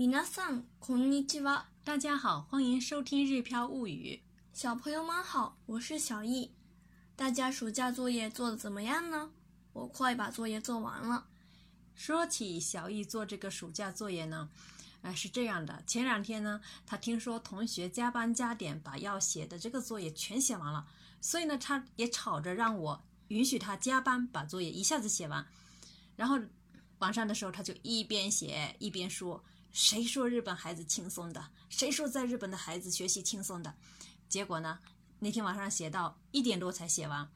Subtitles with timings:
[0.00, 4.20] 米ん、桑ん尼基瓦，大家好，欢迎收听《日飘物语》。
[4.56, 6.52] 小朋友们好，我是小易。
[7.16, 9.32] 大家暑假作业做的怎么样呢？
[9.72, 11.26] 我快把作业做完了。
[11.96, 14.48] 说起小易做这个暑假作业呢，
[15.02, 20.86] 哎，是这样的，前两天呢，他听说同学加班加点把要写的这个作业全写完了，
[21.20, 25.44] 所以呢，他也吵着让我允许他加班把作业一下子写完。
[26.14, 26.38] 然后
[27.00, 29.42] 晚上的时候，他就一边写一边说。
[29.80, 31.50] 谁说日本孩子轻松的？
[31.68, 33.72] 谁说在日本的孩子学习轻松的？
[34.28, 34.80] 结果呢？
[35.20, 37.30] 那天晚上写到一点多才写完。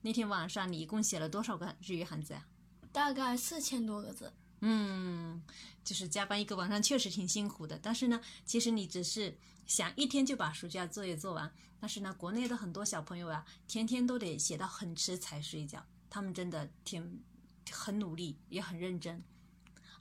[0.00, 2.46] 那天晚上你一共写了多少个日语汉字啊？
[2.92, 4.32] 大概四千多个字。
[4.60, 5.42] 嗯，
[5.84, 7.78] 就是加班一个晚上，确实挺辛苦的。
[7.78, 9.36] 但是呢，其实你只是
[9.66, 11.52] 想一天就把暑假作业做完。
[11.78, 15.84] 但是呢，国内的很多小朋友啊，天天都得写到很迟才睡觉。
[16.08, 17.22] 他们真的挺
[17.70, 19.22] 很努力，也很认真。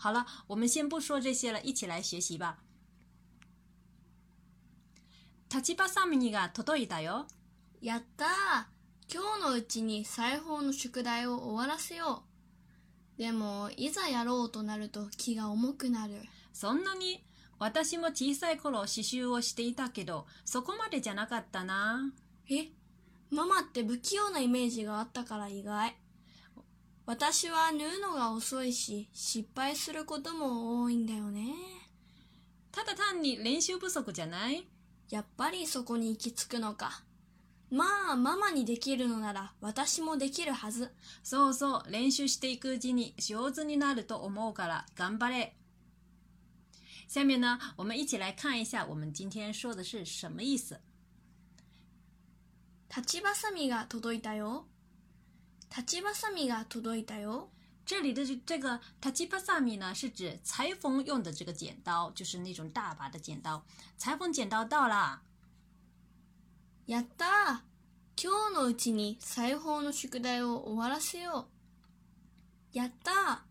[0.01, 2.57] 好了，我们先不说这些了，一起来学习吧。
[5.51, 7.27] 立場サムニが届いたよ。
[7.83, 8.27] やったー
[9.13, 12.23] 今日のうちに裁縫の宿題を終わらせよ
[13.15, 13.21] う。
[13.21, 16.15] でも、いざやろうとなると気が重くなる。
[16.51, 17.23] そんなに
[17.59, 22.11] 私も小さい頃刺繍をしていたけど、そこまでじゃなかったな。
[22.49, 22.69] え
[23.29, 26.00] ママって不器用なイメージがあったから意外。
[27.05, 31.53] 私は縫うのが遅いし、失敗することも多いんだよね。
[32.71, 34.65] ただ単に練習不足じゃない
[35.09, 37.03] やっぱりそこに行き着くのか。
[37.71, 40.91] まあ、ママにできるのなら私もできるはず。
[41.23, 45.55] そうそう、練習していくうちに上手になると思うから頑張れ。
[47.07, 50.79] 下面呢，我们一起来看一下我们今天说的是什么意思。
[52.95, 54.65] 立ちばさみが届いたよ。
[55.73, 57.47] タキパサミが届いたよ。
[57.85, 63.63] 这里的这个タキパサミ呢，是指裁缝用的这个剪刀，就是那种大把的剪刀。
[63.97, 65.19] 裁缝剪刀到了。
[66.87, 67.61] やった。
[68.21, 71.47] 今日のうちに裁縫の宿題を終わらせよ
[72.73, 72.77] う。
[72.77, 73.45] やった。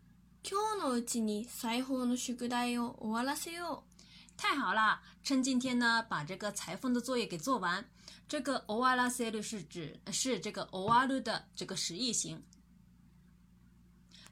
[0.45, 4.01] 今日のうちに裁縫の宿題を終わらせよう。
[4.37, 7.87] 太好了，趁今天呢，把这个裁缝的作业给做完。
[8.31, 12.41] 这个オワラセル是指是这个オワル的这个实义形。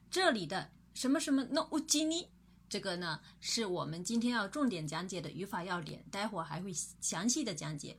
[0.09, 2.29] 这里的什么什么ノウジニ
[2.69, 6.71] 这个呢，是我们今天要重点讲解的语法要点，待会儿还会
[7.01, 7.97] 详细的讲解。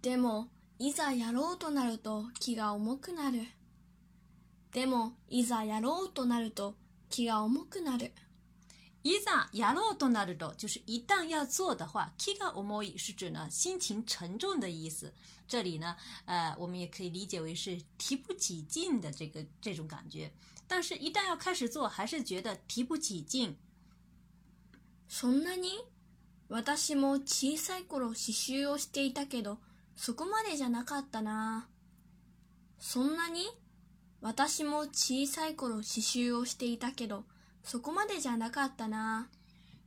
[0.00, 3.44] でもいざやろうとなると気が重くなる。
[4.72, 6.74] でもいざやろうとなると
[7.10, 8.10] 気が重くなる。
[9.04, 15.12] いざやろうとなると，就是一旦要做的话，気が重い是指呢心情沉重的意思。
[15.48, 20.30] 这里呢，呃，我们也可以理解为是提不起劲的这个这种感觉。
[20.68, 23.56] 但是，一旦要开始做，还是觉得提不起劲。
[25.10, 25.68] そんなに？
[26.48, 29.58] 私も小さい頃刺繍をしていたけど、
[29.96, 31.66] そこまでじゃなかったな。
[32.78, 33.46] そんなに？
[34.20, 37.24] 私も小さい頃刺繍をしていたけど。
[37.62, 39.28] そこまでじゃなかったな。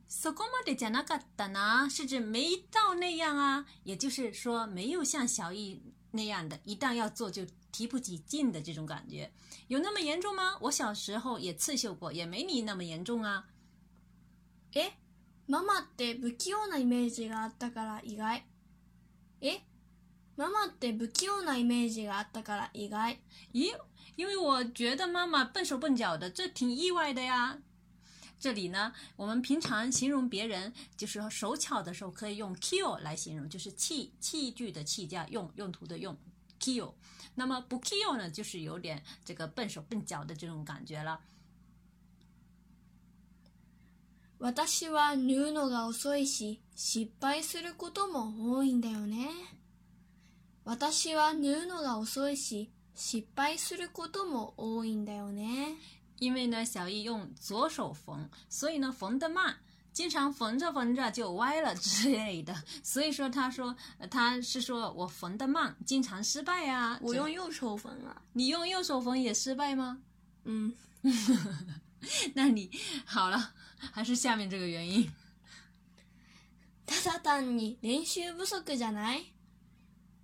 [0.08, 5.82] そこまでじゃなかったな，是指没到那样啊，也就是说没有像小一
[6.12, 9.30] 那样的，一旦要做就提不起劲的这种感觉，
[9.66, 10.56] 有那么严重吗？
[10.60, 13.46] 我小时候也刺绣过，也没你那么严重啊。
[14.74, 14.92] え、
[15.48, 18.44] ママって不器用なイメージがあったから意外。
[19.40, 19.60] え、
[20.36, 23.18] ママって不器用なイメージがあったから意外。
[23.52, 23.74] 咦，
[24.14, 27.58] 因为我觉得妈妈笨手笨脚的，这挺意外的呀。
[28.38, 36.14] 这里呢，我们平常形容别人就是说手巧的时候，可以用 k i l l 来形容，就是器器具的“器”加用用途的“用”。
[36.60, 36.94] k i l l
[37.34, 41.20] 那么不 k i l l 呢，就是有点这个笨手笨脚的这种感觉了。
[44.38, 49.28] 私は縫うのが遅いし失敗することも多いんだよね。
[50.62, 55.76] 私は縫うのが遅いし失敗することも多いんだよね。
[56.18, 59.56] 因为呢，小易用左手缝，所以呢缝得慢，
[59.92, 62.54] 经常缝着缝着就歪了之类的。
[62.82, 63.74] 所以说，他说
[64.10, 66.98] 他是说我缝得慢，经常失败啊。
[67.02, 70.00] 我用右手缝啊，你用右手缝也失败吗？
[70.44, 70.74] 嗯，
[72.34, 72.70] 那你
[73.04, 73.52] 好了，
[73.92, 75.10] 还是下面这个原因？
[76.86, 79.35] ただ単に練習不足じゃない。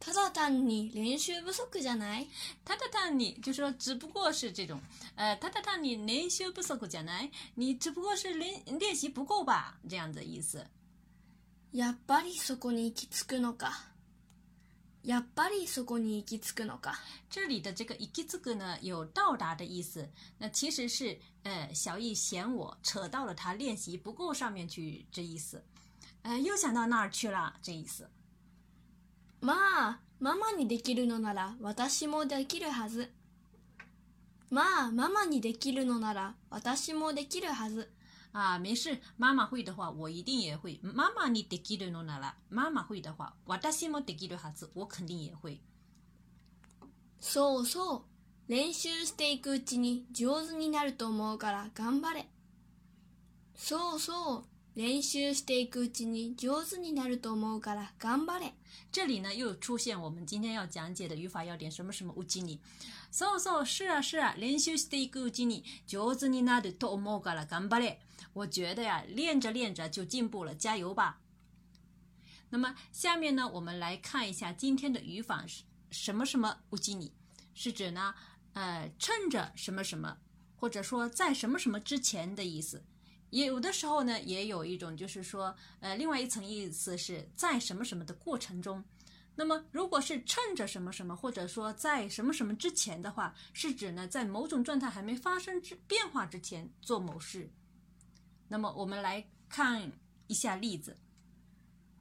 [0.05, 2.27] ただ単に練習不足じゃない
[2.65, 4.81] ただ単に就说只不过是这种，
[5.15, 7.31] 呃，ただ単に練習不足じゃない？
[7.55, 8.35] 你只不过是
[9.15, 9.79] 不够吧？
[9.89, 10.67] 这样的意思。
[11.73, 13.71] やっぱりそこに行き着くのか。
[15.05, 16.99] やっぱりそこに行き着くのか。
[17.31, 20.09] 这里的这个“行き着く”呢，有到达的意思。
[20.39, 23.57] 那其实是呃，小嫌我扯到了他
[24.03, 25.63] 不够上面去这意思。
[26.23, 28.11] 呃，又想到那儿去了这意思。
[29.43, 33.11] まあ、ママにできるのなら私もできるはず。
[34.53, 37.91] まあ、ママにできるのなら私もできるはず。
[38.33, 40.79] あ、没事，妈妈会的话，我一定也会。
[40.85, 44.71] ママにできるのなら、マ妈会的话，私もできるはず。
[44.77, 45.61] 我肯定也会。
[47.21, 48.07] そうそ
[48.49, 48.51] う。
[48.51, 52.29] 練習していくうちに上手になると思うから頑張れ。
[53.57, 54.52] そうそう。
[54.75, 58.55] 練習していくうちに上手になると思うから頑張れ。
[58.91, 62.59] 这里呢又出现我们今天要讲解的语法要点，什么什么うちに。
[63.13, 67.99] そうそう，是啊是啊，練習していくうちに上手になると思うから頑張れ。
[68.33, 71.19] 我觉得呀，练着练着就进步了，加油吧。
[72.49, 77.11] 那么下面呢，我们来看一下今天的语法是什么什么うちに，
[77.55, 78.15] 是指呢，
[78.55, 80.17] 呃，趁着什么什么，
[80.57, 82.83] 或者说在什么什么之前的意思。
[83.33, 88.83] 也有的时候呢，也有一种就是说，呃，另外一层意思是在什么什么的过程中。
[89.35, 97.51] 那么，如果是趁着什么什么，或者说在什么什么之前的话，是指呢，在某种状态还没发生之变化之前做某事。
[98.49, 99.91] 那么，我们来看
[100.27, 100.95] 一下例子。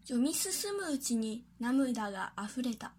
[0.06, 2.92] 読み進むうちに涙が溢れた。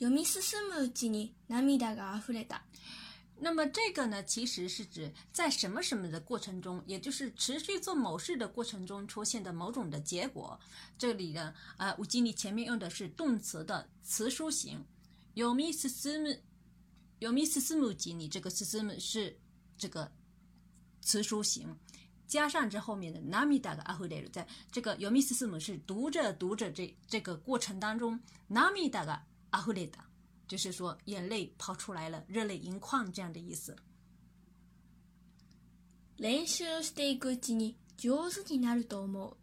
[0.00, 0.40] 読み進
[0.70, 2.62] むうちに涙が溢れた。
[3.40, 10.58] 那么这个呢，其实是指在什么什么的过程中，也就是持续做某事的过程中出现的某种的结果。
[10.98, 14.84] 这里呢，啊，我经理前面用的是动词的词书形
[15.36, 19.38] ，yomi ssumu，yomi s s u m 经理这个 s s u m 是
[19.76, 20.10] 这个
[21.00, 21.68] 词书形，
[22.26, 23.76] 加上这后面的 n 米 m i d a
[24.22, 28.18] g 在这个 yomi s s u m 是读着读着这这个过程当中
[28.48, 29.98] n 米 m i d a ga t
[30.48, 33.76] 就是说，眼泪跑出来了，热泪盈眶这样的意思。
[36.16, 39.36] 練習していくうちに上手になると思う。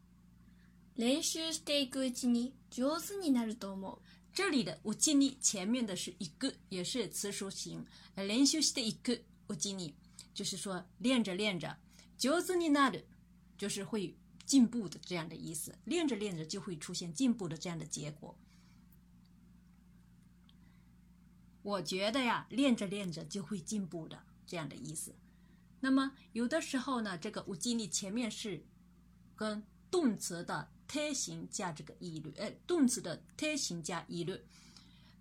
[1.00, 4.00] 練習していくうちに上手になると思う。
[4.34, 7.86] 这里的我尽力前面的是一个，也是词数型。
[8.16, 9.94] 練習していく、我尽力，
[10.34, 11.78] 就是说练着练着
[12.18, 13.00] 上手你拿的，
[13.60, 14.14] 就是会
[14.46, 15.74] 进步的这样的意思。
[15.86, 18.36] 练着练着就会出现进步的这样的结果。
[21.66, 25.16] 我觉得呀，练着练着就会进步的，这样的意思。
[25.80, 28.64] 那么有的时候呢，这个无尽力前面是
[29.36, 34.40] 跟动词的特形加这个一律，呃，动词的特形加一律。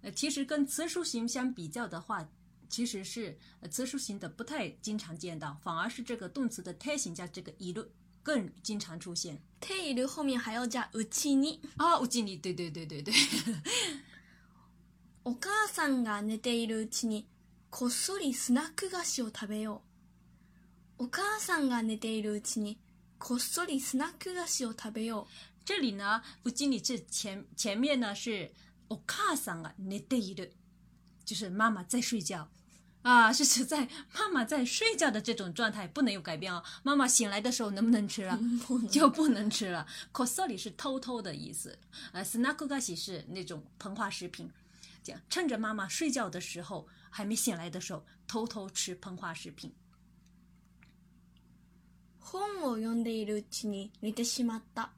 [0.02, 2.28] 呃，其实跟词书形相比较的话，
[2.68, 3.38] 其实是
[3.70, 7.82] 词书形的不太经常见到，反而是这个动词的特形加这个一律
[8.22, 9.40] 更经常出现。
[9.62, 13.14] 特一律后面还要加无机里啊，无尽力，对对对对对。
[15.26, 17.26] お母さんが寝ているうちに
[17.70, 19.80] こっそりスナック菓子を食べよ
[21.00, 21.04] う。
[21.04, 22.76] お母さんが寝ているうちに
[23.18, 25.26] こっそりスナック菓子を食べよう。
[25.64, 28.50] 这里呢，不仅仅是前前面呢是
[28.90, 30.50] お母さんが寝ている，
[31.24, 32.46] 就是妈妈在睡觉
[33.00, 36.62] 啊，是在妈妈在睡觉的这种状态不能有改变哦。
[36.82, 38.38] 妈妈醒来的时候能不能吃了？
[38.92, 39.86] 就不能吃了。
[40.12, 41.78] こっそり是偷偷的意思，
[42.12, 44.50] 呃，スナック菓子是那种膨化食品。
[45.28, 49.74] 趁着妈妈睡觉的时候，还没醒来的时候，偷偷吃膨化食品。
[52.32, 54.88] 本を読んでいるうちに寝てしまった。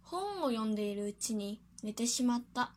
[0.00, 2.68] 本を読んでいるうちに寝てしまった。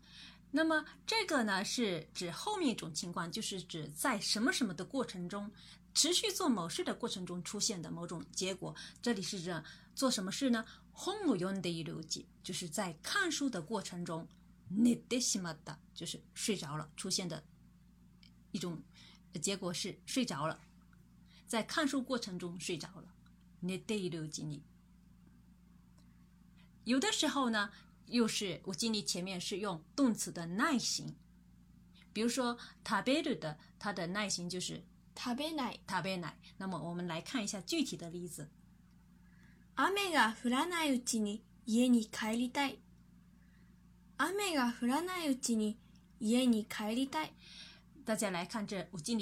[0.52, 5.50] 那么这个呢，是指后面一种情况，就是指在什么什么的过程中，
[5.94, 8.76] 持续做某事的过程中出现的某种结果。
[9.02, 9.64] 这里是指
[9.96, 10.66] 做什么事呢？
[10.94, 14.28] 本を読んでいる间，就是在看书的过程中。
[14.76, 17.44] 寝てしまった，就是睡着了出现的
[18.52, 18.82] 一种
[19.42, 20.60] 结果是睡着了，
[21.46, 23.08] 在看书过程中睡着了。
[23.62, 24.62] 寝ているうちに。
[26.86, 27.72] 有的时候呢，
[28.08, 31.14] 又是我经历前面是用动词的耐心，
[32.14, 34.78] 比如说食べる的，它的耐心就是
[35.16, 36.34] 食べない，食べない。
[36.58, 38.50] 那么我们来看一下具体的例子。
[39.78, 42.80] 雨が降らないうちに家に帰りたい。
[46.94, 47.10] 雨
[48.06, 48.78] 大家来，看这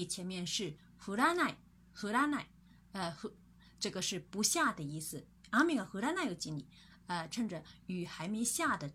[0.09, 2.47] 前面是らない，
[2.93, 3.15] 呃，
[3.79, 5.17] 这个是不下的意思。
[5.51, 6.65] 雨らない有几里？
[7.07, 8.89] 呃，趁着雨还没下的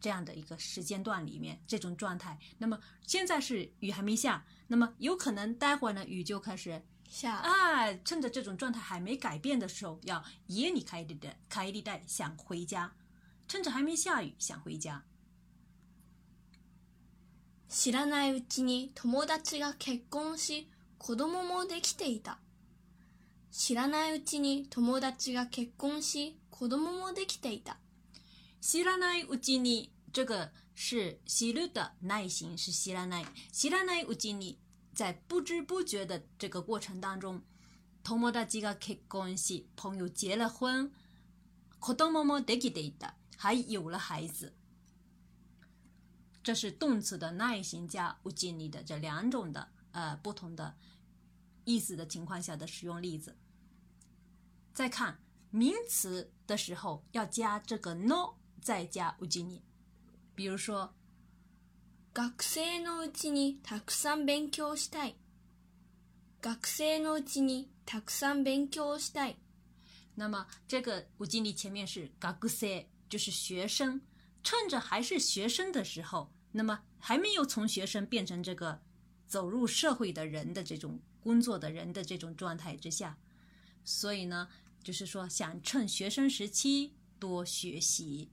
[0.00, 2.38] 这样的一个时间段里面，这种状态。
[2.58, 7.34] 那么现在是雨还没下，那么有可能待会呢雨就开始下。
[7.34, 7.92] 啊。
[8.04, 10.18] 趁着这种状态还没改变的时候，要
[10.48, 12.92] 家里开的带开的带想回家，
[13.48, 15.04] 趁着还没下雨想回家。
[17.76, 22.38] 知らないうちに友達が結婚し子供もできていた
[23.50, 27.76] 知らないうちに友達が結婚し子供もできていた
[28.60, 34.56] 知らないうちに这个是知る的内心是知らない知らないうちに
[34.94, 37.42] 在不知不觉的这个过程当中
[38.04, 40.92] 友達が結婚し朋友结了婚
[41.80, 44.52] 子供もできていた还有了孩子
[46.44, 50.76] 这是动词的耐形加 ujin 的这两种的呃不同的
[51.64, 53.34] 意思的情况下的使用例子。
[54.74, 55.18] 再看
[55.50, 59.58] 名词的时候，要加这个 no，再加 ujin。
[60.34, 60.94] 比如说，
[62.38, 65.14] 学生のうちにたくさん勉強したい。
[66.42, 69.36] 学生のうちにたくさん勉強したい。
[70.16, 72.10] 那么这个 ujin 前面是
[73.30, 74.02] 学生，
[74.42, 76.33] 趁着还是学生的时候。
[76.56, 78.80] 那么还没有从学生变成这个
[79.26, 83.18] 走入社会的人的这种工作的人的这种状态之下，
[83.84, 84.48] 所以呢，
[84.84, 88.30] 就是说想趁学生时期多学习。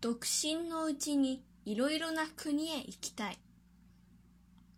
[0.00, 3.38] 独身のうちにいろいろな国へ行きたい。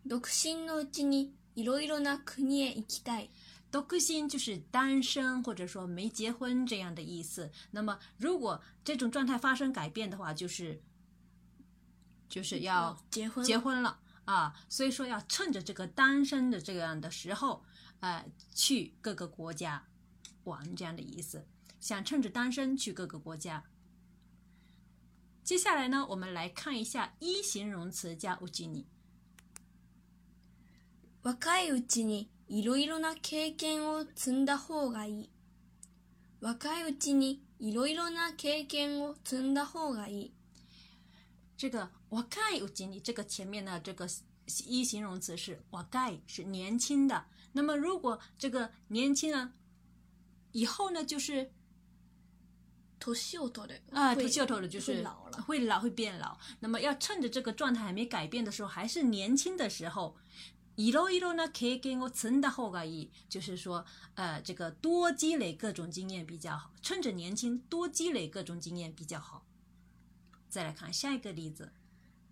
[0.07, 3.31] 独身のうちにいろいろな国へ行きたい。
[3.73, 7.51] 独身就是单身或者说没结婚这样的意思。
[7.73, 10.81] 那么如果这种状态发生改变的话，就是。
[12.29, 17.65] 就是要结婚结婚了啊，所以说要趁着这个单身的这样的时候，
[18.01, 19.87] 呃，去各个国家
[20.45, 21.47] 玩这样的意思，
[21.81, 23.65] 想趁着单身去各个国家。
[25.45, 28.85] 接下来呢，我们来看一下一形容词加うちに。
[31.23, 35.31] 若いうちにいろいろな経験を積んだ方がいい。
[36.41, 40.31] 若いうちにいろいろな経験を積んだ方がいい。
[41.57, 41.96] 这个。
[42.09, 44.09] 我盖有经历，这个前面的这个
[44.65, 47.27] 一形容词是“我盖”是年轻的。
[47.53, 49.53] 那么，如果这个年轻人
[50.53, 51.51] 以后呢，就是
[53.15, 55.05] 秀的啊，秃秀头的，就是
[55.47, 56.37] 会老，会变老。
[56.61, 60.17] 那么，要趁着这个状态还没改变的时候，还是年轻的时候，
[60.77, 63.85] 一路一路呢，可以给我存的后个意，就是说，
[64.15, 69.45] 呃，这个多积累各种经验比较好，趁着年轻多积累各种经验比较好。
[70.49, 71.73] 再来看下一个例子。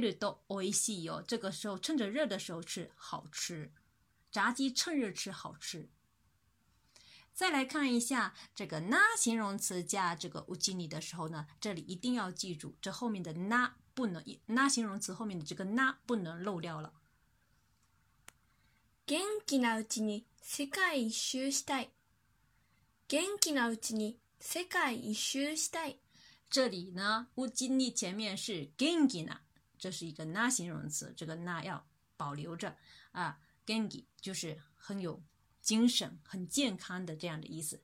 [0.00, 1.22] ると美味しいよ。
[1.26, 3.70] 这个时候趁着热的时候吃好吃，
[4.30, 5.88] 炸鸡趁热吃好吃。
[7.34, 16.92] 再来看一下这个“那”形容词加这个“乌金尼”的时候呢，这里一定要记住，这后面的“那”不能“那”形容词后面的这个“那”不能漏掉了。
[19.06, 21.88] 元気なうちに世界一周したい。
[23.08, 25.96] 元気なうちに世界一周したい。
[26.50, 29.40] 这里呢，“乌金尼”前面是元気呢，
[29.78, 32.76] 这是一个那形容词，这个那要保留着
[33.12, 33.38] 啊。
[33.64, 35.22] g e n g y 就是很有
[35.60, 37.82] 精神、很健康的这样的意思，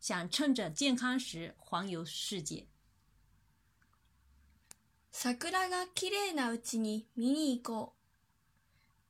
[0.00, 2.66] 想趁着健康时环游世界。
[5.10, 7.92] 桜が綺麗なうちに見に行こう。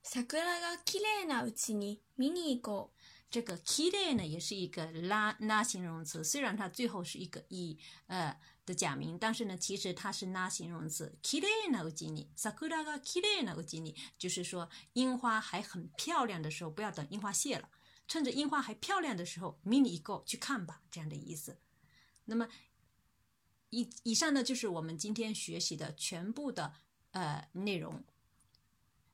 [0.03, 2.94] 桜が綺麗なうちに見に行こう。
[3.35, 7.77] 这个 k i れい呢也是一个拉拉形容词，虽然它最后是一个 e
[8.07, 8.33] 呃
[8.65, 11.13] 的假名，但是呢，其实它是拉形容词。
[11.21, 17.67] k i d きれ那个ときにはさ k i d き i いな那个には，就是说樱花还很漂亮的时候，不要等樱花谢了，
[18.07, 21.57] 趁着樱花还漂亮的时候，m i n i go 去看吧，这样的意思。
[22.23, 22.47] 那么，
[23.71, 26.71] 以以上呢就是我们今天学习的全部的
[27.11, 28.01] 呃内容。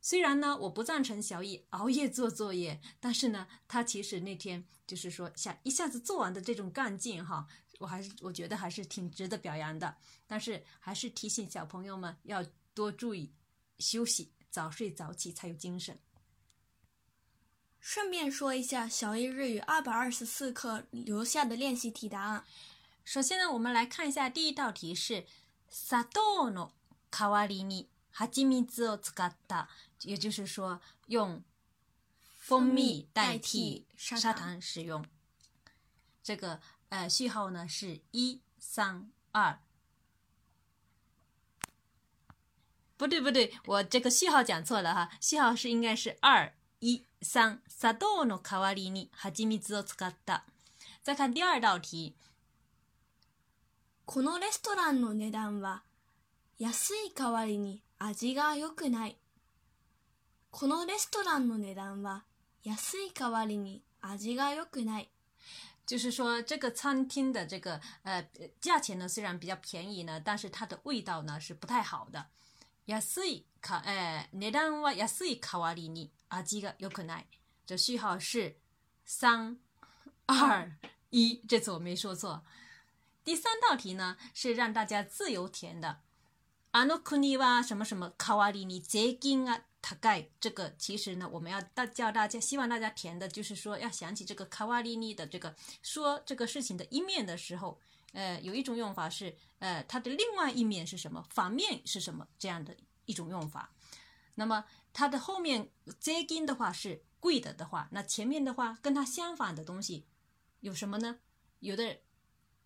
[0.03, 7.45] 虽然呢，我不赞成小艺熬夜做作业，但是呢，他其实那天就是说想一下子做完的这种干劲哈，
[7.77, 9.95] 我还是我觉得还是挺值得表扬的。
[10.25, 12.43] 但是还是提醒小朋友们要
[12.73, 13.31] 多注意
[13.77, 15.99] 休息，早睡早起才有精神。
[17.79, 22.43] 顺便说一下，小艺日语二百二十四课留下的练习题答案。
[23.03, 25.25] 首先呢，我们来看一下第一道题是
[25.69, 26.71] 砂糖の
[27.11, 29.69] 代わりに哈チ米兹を使った。
[30.03, 31.43] 也就是说，用
[32.37, 35.05] 蜂蜜代替砂糖使用。
[36.23, 39.59] 这个呃序号呢是一三二，
[42.97, 47.61] 不对不对，我这个序号讲错了哈，序号是应该是二一三。
[47.67, 50.43] 砂糖の代わりに蜂蜜を使った。
[51.01, 52.15] 再看第二道题，
[54.05, 55.81] このレストランの値段は
[56.59, 59.20] 安い代わりに味が良くない。
[60.51, 62.23] このレストランの値段は
[62.63, 65.07] 安い代わりに味が良くない。
[65.87, 68.23] 就是说，这个餐厅的这个呃
[68.59, 72.27] 价钱呢，虽然比较便宜呢，但是它的味道呢是不太好的。
[72.85, 77.25] 安いかえ値段は安い代わりに味が良くない。
[77.65, 78.57] 这序号是
[79.05, 79.57] 三
[80.27, 80.69] 二
[81.11, 82.41] 一，这次我没说错。
[83.23, 85.99] 第三道题呢是让大家自由填的。
[86.73, 97.77] あの国は什么什么代わりに税金が大概这个，其实呢，我们要大教大家，希望大家填的就是说，要想起这个卡瓦利尼的这个说这个事情的一面的时候，
[98.13, 101.25] 呃，有一种用法是，呃，它的另外一面是什么？
[101.31, 102.27] 反面是什么？
[102.37, 103.71] 这样的一种用法。
[104.35, 105.69] 那么它的后面
[105.99, 110.05] 税金的话是贵的的话，那前面的话跟它相反的东西
[110.59, 111.19] 有什么呢？
[111.59, 111.99] 有的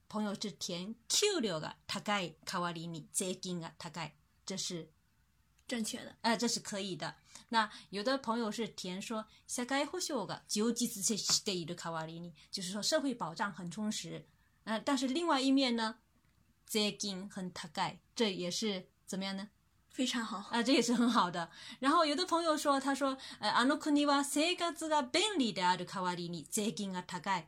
[0.09, 4.89] 朋友是填 q 料的，高い卡ワリ尼税金啊，他盖，这是。
[5.67, 7.15] 正确的，哎，这是可以的。
[7.49, 14.25] 那有的朋友是填说 “sa ga hu xiu ge”，就只是些 s e ka w a i 就是说社会保障很充实。
[14.63, 15.97] 嗯，但是另外一面呢
[16.69, 19.49] 税金很大概，这也是怎么样呢？
[19.89, 21.49] 非常好，啊，这也是很好的。
[21.79, 26.93] 然后有的朋友说，他说：“呃，anu kun i wa se ga zha bing
[27.39, 27.43] l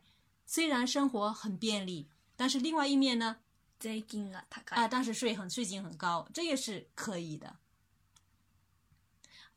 [0.46, 3.36] 虽然生活很便利，但是另外一面呢
[3.80, 4.76] 税金啊，大概。
[4.76, 7.56] n 啊，但是税很税金很高，这也是可以的。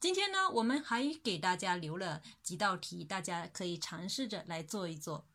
[0.01, 5.27] 今天呢，我们还给大家留了几道题，大家可以尝试着来做一做。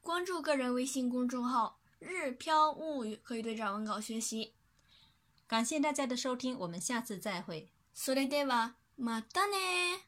[0.00, 4.54] 关注个人微信公众号“日飘物语”，可以对照文稿学习。
[5.48, 7.72] 感谢大家的收听，我们下次再会。
[7.92, 10.07] それではまたね。